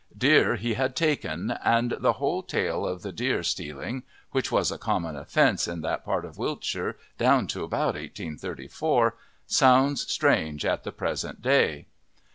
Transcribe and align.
Deer 0.17 0.55
he 0.55 0.73
had 0.73 0.95
taken; 0.95 1.51
and 1.63 1.91
the 1.99 2.13
whole 2.13 2.41
tale 2.41 2.87
of 2.87 3.03
the 3.03 3.11
deer 3.11 3.43
stealing, 3.43 4.01
which 4.31 4.51
was 4.51 4.71
a 4.71 4.79
common 4.79 5.15
offence 5.15 5.67
in 5.67 5.81
that 5.81 6.03
part 6.03 6.25
of 6.25 6.39
Wiltshire 6.39 6.97
down 7.19 7.45
to 7.45 7.63
about 7.63 7.93
1834, 7.93 9.15
sounds 9.45 10.11
strange 10.11 10.65
at 10.65 10.83
the 10.83 10.91
present 10.91 11.43
day. 11.43 11.85